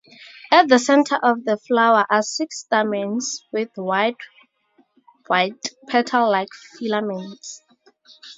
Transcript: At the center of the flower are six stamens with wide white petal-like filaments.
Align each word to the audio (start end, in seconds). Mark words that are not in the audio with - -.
At 0.51 0.67
the 0.67 0.79
center 0.79 1.15
of 1.21 1.45
the 1.45 1.57
flower 1.57 2.07
are 2.09 2.23
six 2.23 2.61
stamens 2.61 3.45
with 3.51 3.69
wide 3.77 4.15
white 5.27 5.63
petal-like 5.89 6.49
filaments. 6.79 7.61